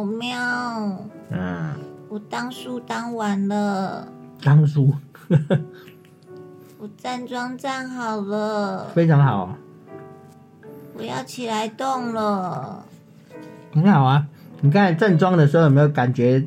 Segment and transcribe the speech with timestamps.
[0.00, 0.34] 哦喵！
[1.28, 1.74] 嗯，
[2.08, 4.08] 我当书当完了，
[4.42, 4.94] 当书
[6.78, 9.54] 我站桩站好了，非常好，
[10.96, 12.82] 我要起来动了。
[13.74, 14.26] 很好啊。
[14.62, 16.42] 你刚才站桩的时候有没有感觉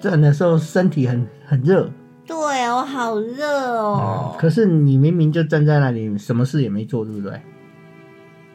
[0.00, 1.90] 站的时候身体很很热？
[2.26, 4.36] 对，我好热哦。
[4.38, 7.40] 可是你明明就站在那里，什么事也没做，对不对？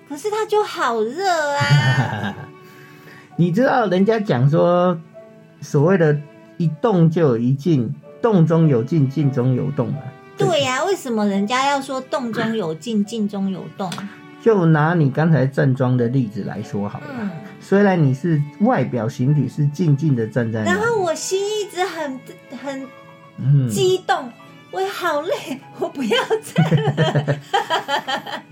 [0.08, 2.36] 可是它就好热啊！
[3.40, 5.00] 你知道人家讲说，
[5.62, 6.20] 所谓的
[6.59, 10.00] “一动就有一静，动中有静，静中有动”嘛？
[10.38, 13.90] 对呀、为什么人家要说动中有静，静中有动？
[14.42, 17.06] 就拿你刚才站桩的例子来说好了。
[17.18, 17.31] 嗯，
[17.62, 22.20] 虽然你是外表形体是静静的站在那，然后我心一直很
[22.62, 22.86] 很
[23.38, 24.30] 嗯，激动，
[24.72, 27.40] 我好累，我不要站了。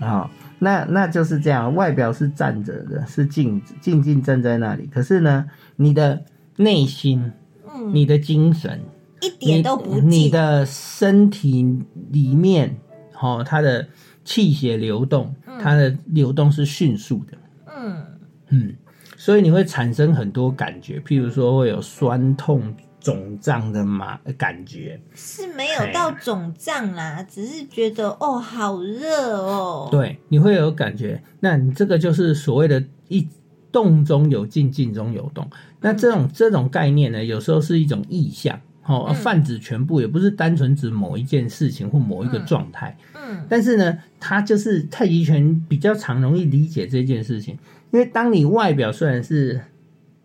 [0.00, 4.86] 好，那那就是这样，外表是站着的，是静静静站在那里。
[4.92, 6.22] 可是呢，你的
[6.56, 7.32] 内心、
[7.72, 8.80] 嗯，你的精神、
[9.20, 12.76] 一点都不你的身体里面，
[13.20, 13.86] 哦，它的
[14.24, 17.38] 气血流动，它的流动是迅速的，
[17.76, 18.04] 嗯，
[18.48, 18.74] 嗯，
[19.16, 22.62] 所以你会产生很多感觉，譬如说会有酸痛、
[23.00, 29.88] 肿胀的嘛感觉，是没有到肿胀啦，只是觉得哦，好热哦。
[29.90, 31.22] 对，你会有感觉。
[31.40, 33.26] 那你这个就是所谓的“一
[33.70, 35.48] 动中有静，静中有动”。
[35.80, 42.96] 那这种这种概念呢，有时候是一种意象，哦，嗯泛指全部，也不是单纯指某一件事情或某一个状态。
[43.14, 47.56] 嗯但是呢，它就是太极拳比较常容易理解这件事情，
[47.92, 49.60] 因为当你外表虽然是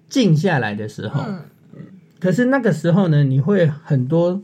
[0.09, 1.41] 静下来的时候，嗯
[2.23, 4.41] 可是那个时候呢，你会很多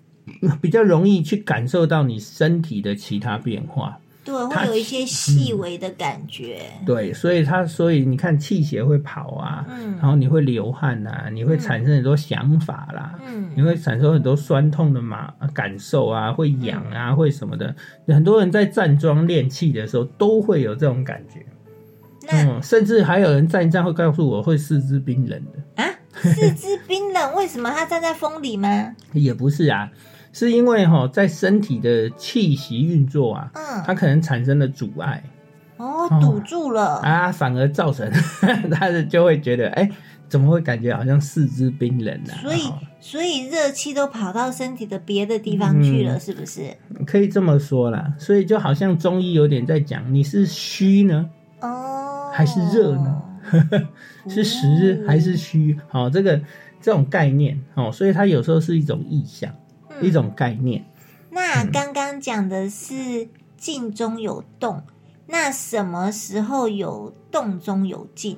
[0.60, 3.98] 比较容易去感受到你身体的其他变化。
[4.24, 6.60] 对，它会有一些细微的感觉。
[6.86, 9.96] 对，所以它所以你看气血会跑啊，嗯。
[9.96, 13.50] 然后你会流汗啊，你会产生很多想法啦，嗯。
[13.56, 17.74] 你嗯会产生很多酸痛的嘛感受啊，会痒啊，会什么的。
[18.06, 21.44] 很多人在站桩练气的时候都会有这种感觉，
[22.28, 25.90] 那嗯，甚至还有人站一站会告诉我会四肢冰冷的，啊，
[26.22, 28.94] 四肢冰冷， 为什么它站在风里吗？
[29.12, 29.90] 也不是啊，
[30.32, 33.50] 是因为哈、在身体的气息运作啊，
[33.84, 35.22] 它嗯，可能产生了阻碍
[35.76, 36.96] 哦，堵住了。
[37.00, 38.10] 啊，反而造成
[38.70, 39.90] 他的就会觉得，哎、
[40.28, 42.38] 怎么会感觉好像四肢冰冷啊？
[42.40, 46.76] 所以哦，所以热气都跑到身体的别的地方去了，嗯是不是？
[47.04, 51.28] 可以这么说啦，所以就好像中医有点在讲，你是虚呢，
[51.60, 53.22] 哦，还是热呢？
[54.28, 55.78] 是实还是虚？
[55.88, 56.40] 好、这个
[56.80, 59.54] 这种概念哦，所以它有时候是一种意象，
[59.90, 60.84] 嗯一种概念。
[61.30, 64.82] 那刚刚讲的是静中有动，
[65.26, 68.36] 那什么时候有动中有静？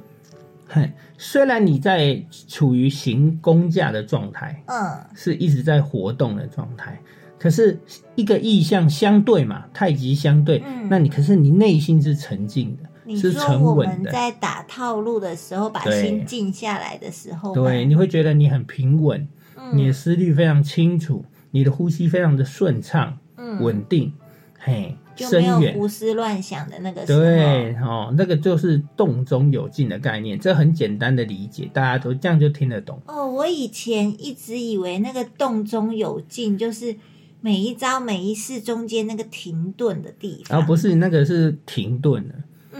[0.66, 6.98] 嘿，虽然你在处于行功架的状态，嗯是一直在活动的状态，
[7.38, 7.78] 可是
[8.14, 24.12] 一个意象相对嘛，太极相对，嗯那你可是你内心是沉静的，你是说我们在打套路的时候，把心静下来的时候吗，对，你会觉得你很平稳，嗯你的思虑非常清楚，你的呼吸非常的顺畅、嗯稳定，
[24.58, 25.60] 嘿，就没有。
[25.74, 27.20] 胡思乱想的那个时候。
[27.20, 33.00] 对哦，那个就是动中有静的概念，这很简单的理解，大家都这样就听得懂。
[33.06, 36.96] 哦，我以前一直以为那个动中有静，就是
[37.40, 40.56] 每一招每一式中间那个停顿的地方。
[40.56, 42.34] 然后不是那个是停顿的，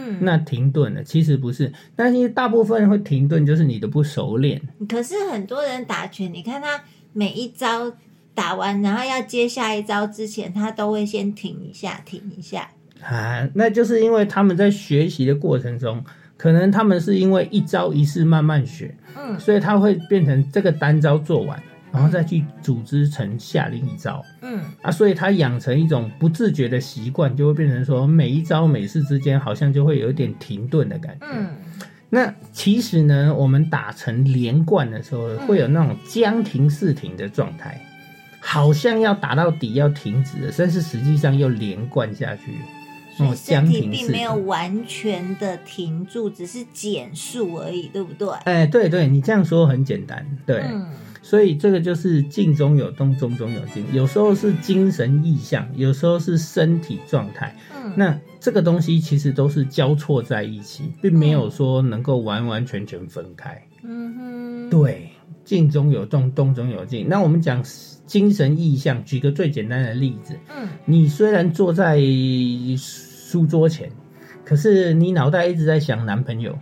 [0.05, 4.61] 嗯，那停顿了，其实不是，但是大部分会停顿，就是你的不熟练。
[4.87, 6.79] 可是很多人打拳，你看他
[7.13, 7.91] 每一招
[8.33, 12.69] 打完，然后要接下一招之前，他都会先停一下，停一下。
[13.01, 16.03] 啊，那就是因为他们在学习的过程中，
[16.37, 21.61] 可能他们是因为一招一式慢慢学，嗯所以他会变成这个单招做完，
[21.95, 24.23] 然后再去组织成下另一招。
[24.41, 24.61] 嗯。
[24.81, 31.25] 啊，所以他养成一种不自觉的习惯，就会变成说每一招每式之间好像就会有一点停顿的感觉。
[31.31, 31.47] 嗯。
[32.07, 37.81] 那其实呢，我们打成连贯的时候，会有那种将停四停的状态，
[38.39, 42.53] 好像要打到底要停止了，但是实际上又连贯下去。
[43.35, 44.35] 身体并没有。
[44.45, 48.29] 完全的停住，只是减速而已，对不对？
[48.43, 50.59] 哎，对对，你这样说很简单，对。
[50.59, 50.85] 嗯
[51.25, 57.57] 所以这个就是静中有动，动中有静，有时候是精神意象，有时候是身体状态。
[57.75, 63.59] 嗯，那这个东西其实都是交错在一起，并没有说能够完完全全分开。
[63.81, 65.09] 嗯哼，对，
[65.43, 67.09] 静中有动，动中有静。
[67.09, 67.65] 那我们讲
[68.05, 71.97] 精神意象，举个最简单的例子，嗯你虽然坐在
[73.25, 73.89] 书桌前，
[74.43, 76.55] 可是你脑袋一直在想男朋友。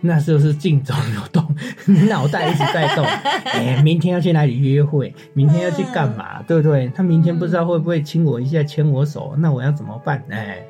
[0.00, 1.44] 那就是静中有动，
[1.86, 3.04] 你脑袋一直在动。
[3.52, 5.12] 哎、明天要去哪里约会？
[5.32, 6.40] 明天要去干嘛？
[6.46, 6.88] 对不对？
[6.94, 10.24] 他明天不知道会不会亲我一下，牵我手，那我要怎么办？
[10.30, 10.62] 哎、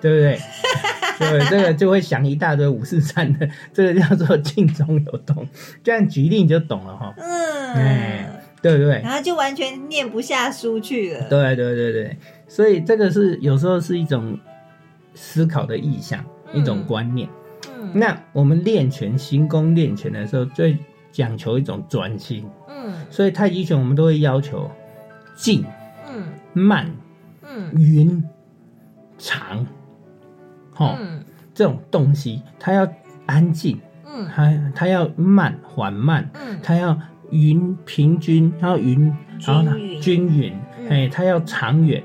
[0.00, 0.38] 对不对？
[1.20, 5.46] 对，这个就会想一大堆五四三的，这个叫做静中有动。
[5.84, 7.14] 这样举例你就懂了哈，
[7.74, 9.02] 哎嗯，对不对？
[9.02, 11.28] 然后就完全念不下书去了。
[11.28, 12.16] 对对对对，
[12.48, 14.38] 所以这个是有时候是一种
[15.20, 16.24] 思考的意向，
[16.54, 17.28] 一种观念。
[17.78, 17.90] 嗯。
[17.92, 20.78] 那我们练拳、行功练拳的时候，最
[21.12, 22.94] 讲求一种专心，嗯。
[23.10, 24.70] 所以太极拳我们都会要求
[25.36, 25.62] 静、
[26.10, 26.24] 嗯。
[26.54, 26.90] 慢、
[27.42, 27.70] 嗯。
[27.74, 28.24] 匀、
[29.18, 29.66] 长，
[30.76, 31.22] 哦，嗯。
[31.52, 32.88] 这种东西它要
[33.26, 34.26] 安静，嗯。
[34.34, 36.58] 它它要慢缓慢，嗯。
[36.62, 36.98] 它要
[37.30, 39.14] 匀平均，它要匀，
[39.46, 40.58] 然后呢均匀
[40.88, 42.02] 哎，它要长远，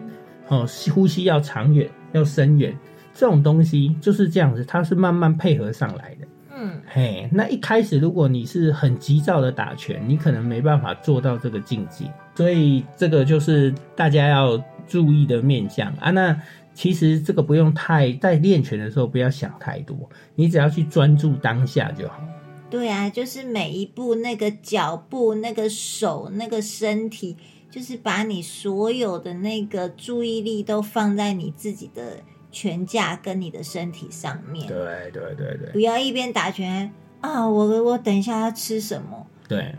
[0.50, 2.78] 哦，呼吸要长远，要深远，
[3.16, 6.28] 这种东西就是这样子，它是慢慢配合上来的。
[6.58, 16.12] 嗯嘿，那一开始如果你是很急躁的打拳，你可能没办法做到这个境界，所以这个就是大家要注意的面向啊。
[16.12, 16.38] 那
[16.74, 19.98] 其实这个不用太在练拳的时候不要想太多，
[20.36, 22.22] 你只要去专注当下就好。
[22.70, 27.36] 对啊，就是每一步那个脚步、那个手、那个身体，
[27.70, 32.20] 就是把你所有的那个注意力都放在你自己的
[32.56, 35.70] 拳架跟你的身体上面，对对对对。
[35.74, 39.28] 不要一边打拳啊，我我等一下要吃什么？
[39.46, 39.76] 对，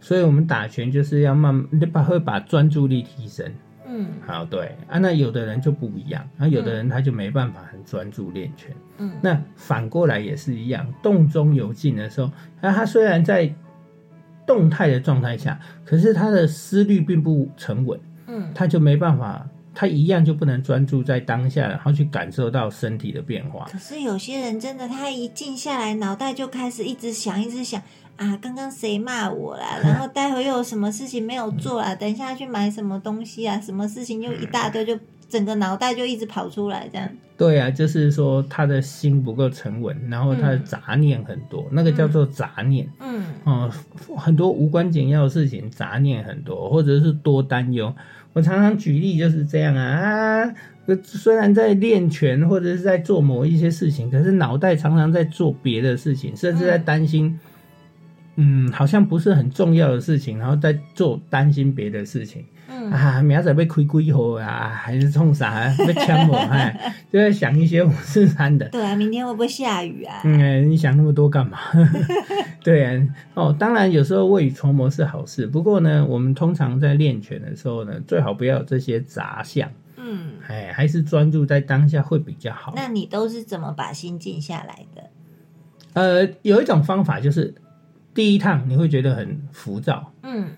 [0.00, 3.52] 所以我们打拳就是要慢，你把会把专注力提升。
[3.86, 4.06] 嗯。
[4.26, 4.74] 好，对。
[4.88, 8.74] 啊，那有的人就不一样，那、有的人他就没办法很专注练拳。
[8.96, 9.12] 嗯。
[9.20, 12.30] 那反过来也是一样，动中有静的时候，
[12.62, 13.54] 那他虽然在
[14.46, 18.50] 动态的状态下，可是他的思虑并不沉稳，嗯。
[18.54, 19.46] 他就没办法，
[19.80, 23.66] 他一样就不能专注在当下，然后去感受到身体的变化。
[23.72, 27.80] 可是有些人真的，他一静下来，脑袋就开始一直想，一直想
[28.16, 29.78] 啊，刚刚谁骂我啦？
[29.82, 31.94] 然后待会又有什么事情没有做啦？
[31.94, 33.58] 等一下去买什么东西啊？
[33.58, 34.98] 什么事情又一大堆，就
[35.30, 37.08] 整个脑袋就一直跑出来，这样。
[37.38, 42.86] 对啊，就是说他的心不够沉稳，然后他的杂念很多，那个叫做杂念。
[43.00, 43.70] 嗯哦、
[44.14, 47.94] 很多无关紧要的事情，杂念很多，或者是多担忧。
[48.32, 50.54] 我常常举例就是这样啊啊，
[51.02, 57.38] 虽然在练拳或者是在做某一些事情，可是脑袋常常在做别的事情，甚至在担心，
[58.36, 68.68] 嗯，好像不是很重要的事情，然后在做担心别的事情嗯啊，明仔被亏几号啊，还是冲啥啊，被枪我， 哎，就在想一些五四三的。
[68.68, 70.22] 对啊，明天会不会下雨啊？
[70.24, 71.58] 嗯，你想那么多干嘛？
[72.62, 82.72] 对啊，哦，当然有时候未雨绸缪是好事，不过呢，我们通常在练拳的时候呢，最好不要有这些杂项，嗯，哎，还是专注在当下会比较好。
[82.76, 85.02] 那你都是怎么把心静下来的？
[85.94, 87.52] 呃，有一种方法就是，
[88.14, 90.48] 第一趟你会觉得很浮躁，嗯，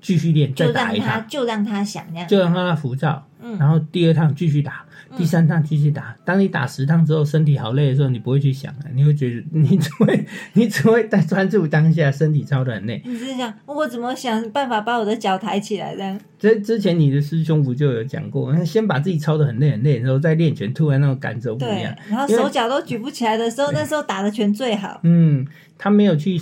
[0.00, 2.28] 继续练，再就让他打一趟，就让他想这样。
[2.28, 4.84] 就让他浮躁，嗯然后第二趟继续打，
[5.16, 6.16] 第三趟继续打。
[6.24, 13.00] 当你打十趟之后，身体好累的时候，你不会去想了，你会觉得 你只会你只会在专注当下，身体超的很累。
[13.04, 15.94] 你是想我怎么想办法把我的脚抬起来？
[15.94, 25.00] 这样之之前你的师兄不就有讲过，那先把自己操的很累很累，然后再练拳，突然那种感受不一对样。，然后因为手脚都举不起来的时候，那时候打的拳最好。
[25.02, 26.38] 嗯，他没有去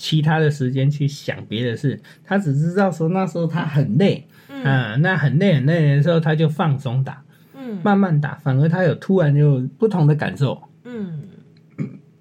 [0.00, 7.22] 其他的时间去想别的事，他只知道说那时候他很累，嗯啊、那很累很累的时候他就放松打，
[7.54, 10.58] 嗯慢慢打，反而他有突然有不同的感受。
[10.84, 11.24] 嗯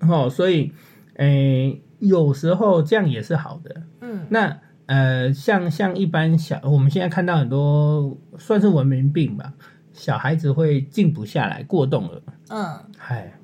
[0.01, 0.73] 哦，所以，
[1.15, 3.83] 诶、有时候这样也是好的。
[4.01, 9.53] 嗯那呃，像像一般小，我们现在看到很多算是文明病吧，
[9.93, 12.21] 小孩子会静不下来，过动了。
[12.49, 12.65] 嗯
[13.07, 13.38] 哎，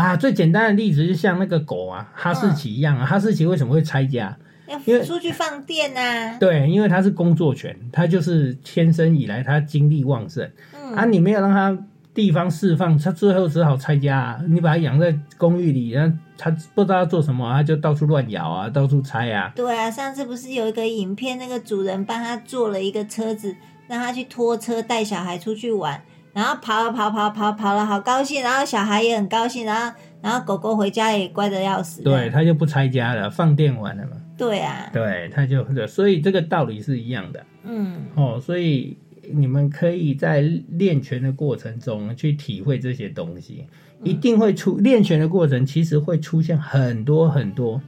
[0.00, 4.36] 啊，最简单的例子就像那个狗啊，哈士奇一样啊，哈士奇为什么会拆家？
[4.66, 11.76] 因为要出去放电呐、对，因为它是工作犬，它就是天生以来它精力旺盛、嗯啊，你没有让它
[12.14, 14.40] 地方释放，它最后只好拆家、啊。
[14.48, 19.52] 你把它养在公寓里，然后他不知道要做什么，它就到处乱咬啊，到处拆啊。
[19.56, 23.56] 对啊，上次不是有一个影片，那个主人帮他做了一个车子，
[23.88, 26.00] 让他去拖车带小孩出去玩，
[26.32, 32.02] 然后跑啊跑跑跑跑了，好高兴，然后小孩也很高兴，然后然后狗狗回家也乖的要死。
[32.02, 34.12] 对，他就不拆家了，放电玩了嘛。
[34.36, 38.40] 对啊，对，他就所以这个道理是一样的嗯哦。
[38.40, 38.96] 所以
[39.30, 43.66] 你们可以在练拳的过程中去体会这些东西，
[44.02, 47.82] 一定会出练拳的过程，其实会出现很多很多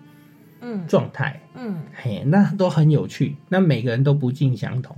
[0.61, 1.41] 嗯状态。
[1.55, 3.37] 嗯嘿，那都很有趣。
[3.49, 4.95] 那每个人都不尽相同，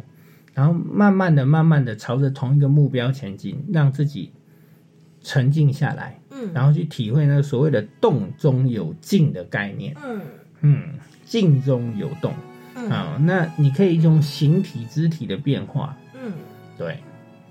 [0.55, 4.33] 然后慢慢的、慢慢的朝着同一个目标前进，让自己
[5.21, 9.95] 沉静下来，嗯然后去体会那个所谓的“动中有静”的概念。
[10.03, 10.21] 嗯
[10.61, 10.95] 嗯，
[11.25, 12.33] 静中有动。
[12.77, 16.33] 嗯好，那你可以用形体、肢体的变化，嗯
[16.77, 16.99] 对，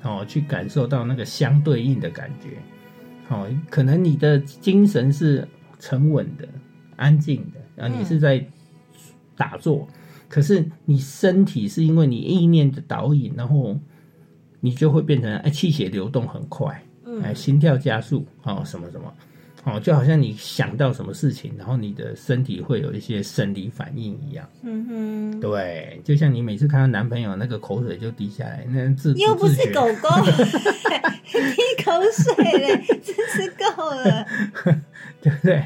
[0.02, 2.58] 哦，去感受到那个相对应的感觉。
[3.30, 5.48] 哦，可能你的精神是
[5.80, 6.48] 沉稳的、
[6.98, 8.46] 安静的，啊，嗯你是在
[9.36, 9.88] 打坐，
[10.34, 13.78] 可是你身体是因为你意念的导引，然后
[14.62, 16.74] 你就会变成哎气血流动很快，
[17.22, 19.14] 哎嗯心跳加速，哦什么什么，
[19.66, 24.50] 哦就好像你想到什么事情，然后你的身体会有一些生理反应一样。
[24.64, 30.10] 嗯哼，对，就像你每次看到男朋友那个口水就滴下来，那自又不是狗狗，
[31.30, 34.26] 滴口水嘞，真是够了。
[35.22, 35.64] 对不对？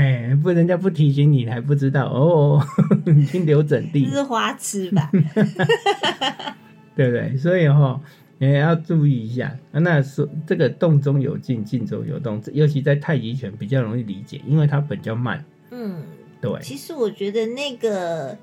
[0.00, 2.58] 哎，不，人家不提醒你，你还不知道哦，
[3.04, 5.10] 已经留整地这，是花痴吧？
[6.96, 7.36] 对不对？
[7.36, 8.00] 所以哈、
[8.38, 9.54] 你也要注意一下。
[9.72, 15.44] 啊那说这个动中有静，静中有动，尤其在太极拳比较容易理解，因为它比较慢。
[15.70, 16.02] 嗯，
[16.40, 18.34] 对，其实我觉得那个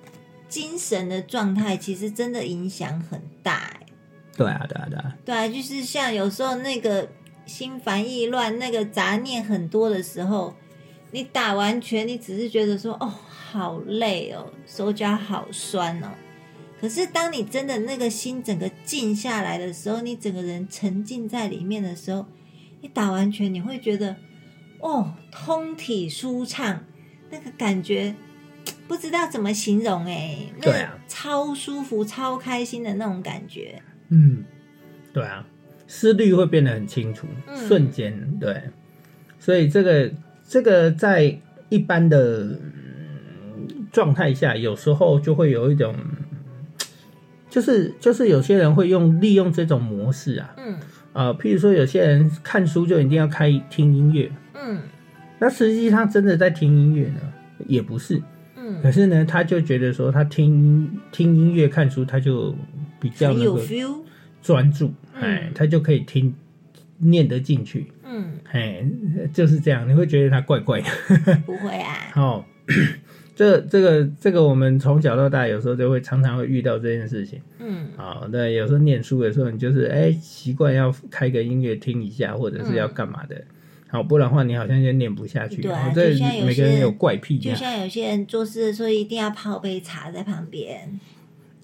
[0.48, 3.80] 精神的状态，其实真的影响很大、欸。
[4.38, 7.10] 对啊，对啊，对啊，对啊，就是像有时候那个
[7.48, 10.54] 心烦意乱、那个杂念很多的时候，
[11.12, 16.10] 你打完拳，你只是觉得说，哦，好累哦，手脚好酸哦。
[16.80, 22.26] 可是当你真的那个心整个静下来的时候，你整个人沉浸在里面的时候，
[22.82, 24.16] 你打完拳，你会觉得，
[24.80, 26.84] 哦，通体舒畅，
[27.32, 28.14] 那个感觉
[28.88, 33.82] 不知道怎么形容哎，那对啊超舒服、超开心的那种感觉。
[34.10, 34.44] 嗯，
[35.12, 35.48] 对啊，
[35.88, 38.62] 思虑会变得很清楚，嗯瞬间对，
[39.40, 40.12] 所以这个
[40.48, 41.40] 这个在
[41.70, 45.94] 一般的嗯状态下，有时候就会有一种，
[47.50, 50.78] 就是就是有些人会用利用这种模式啊，嗯。
[51.14, 54.80] 呃，譬如说有些人看书就一定要开听音乐，嗯。
[55.40, 57.22] 那实际上真的在听音乐呢，
[57.66, 58.22] 也不是，
[58.56, 58.82] 嗯。
[58.84, 62.56] 可是呢，他就觉得说他听听音乐看书，他就
[63.00, 63.96] 比较很有那个 feel，
[64.44, 65.24] 专注，嗯。
[65.24, 66.34] 哎，他就可以听
[67.00, 68.84] 念得进去，嗯，哎，
[69.34, 70.88] 就是这样，你会觉得他怪怪的。
[71.46, 72.46] 不会啊，哦，
[73.36, 77.40] 这这个这个，我们从小到大有时候就会常常会遇到这件事情。
[77.60, 77.88] 嗯。
[77.98, 83.44] 啊、对，有时候念书的时候，你就是哎习惯要开个音乐听一下，或者是要干嘛的。
[83.90, 85.62] 好，不然的话你好像就念不下去。
[85.62, 91.00] 对啊哦这就像有些每个人有怪癖就像有些人做事的时候一定要泡杯茶在旁边，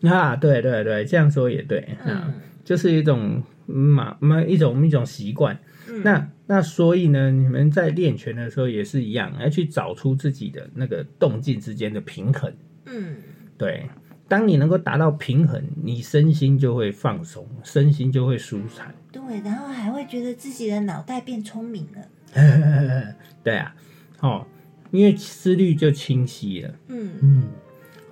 [0.03, 2.23] 啊，对对对，这样说也对啊。
[2.27, 2.33] 嗯
[2.63, 5.57] 就是一种嘛嘛一种一种习惯。
[5.89, 12.51] 嗯那那所以呢，你们在练拳的时候也是一样，要去找出自己的那个动静之间的平衡。
[12.85, 13.15] 嗯
[13.57, 13.89] 对，
[14.27, 18.93] 当你能够达到平衡，你身心就会放松，身心就会舒坦。
[19.11, 22.07] 对，然后还会觉得自己的脑袋变聪明了，
[23.43, 23.75] 对啊，
[24.21, 24.45] 哦，
[24.91, 26.73] 因为思虑就清晰了。
[26.87, 27.43] 嗯嗯，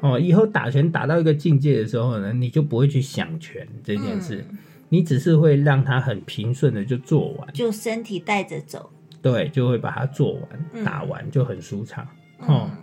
[0.02, 4.46] 哦，以后打拳打到一个境界的时候呢，你就不会去想拳这件事。
[4.50, 4.58] 嗯。
[4.90, 8.92] 你只是会让它很平顺的就做完，就身体带着走，
[9.22, 10.44] 对，就会把它做完、
[10.74, 10.84] 嗯。
[10.84, 12.06] 打完就很舒畅。
[12.40, 12.70] 哦。
[12.70, 12.78] 嗯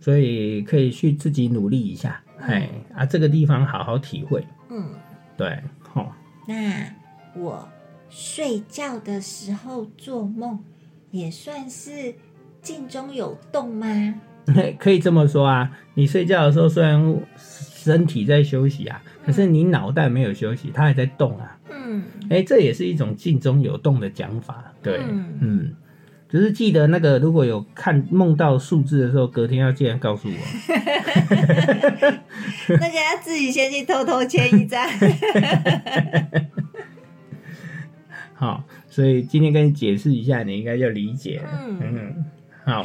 [0.00, 4.90] 所以可以去自己努力一下，哎、啊，这个地方好好体会，嗯，
[5.34, 5.58] 对，
[5.94, 6.12] 哦，
[6.46, 6.94] 那
[7.34, 7.66] 我
[8.10, 10.62] 睡觉的时候做梦
[11.10, 12.14] 也算是
[12.60, 14.20] 静中有动吗？
[14.78, 15.70] 可以这么说啊。
[15.94, 21.56] 你睡觉的时候虽然身体在休息啊，可是你脑袋没有休息，它还在动啊。
[21.70, 25.74] 嗯哎、这也是一种静中有动的讲法，对，嗯嗯。
[26.26, 30.34] 只是记得那个，如果有看梦到数字的时候，隔天要记得告诉我。
[32.70, 34.84] 那个要自己先去偷偷签一张。
[38.34, 41.48] 好，所以今天跟你解释一下，你应该就理解了。
[41.68, 42.24] 嗯嗯，
[42.64, 42.84] 好，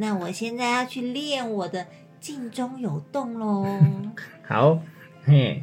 [0.00, 1.86] 那我现在要去练我的
[2.20, 3.66] 静中有动喽。
[4.46, 4.78] 好，
[5.24, 5.62] 嘿，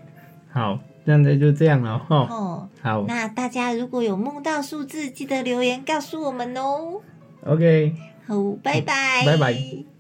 [0.52, 2.28] 好，现在就这样了哈。
[2.30, 7.02] 哦，好那大家如果有梦到数字，记得留言告诉我们哦。
[7.46, 7.96] ，OK，
[8.28, 9.95] 好，拜拜，拜拜。